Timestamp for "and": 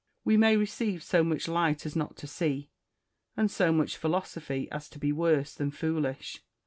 3.37-3.51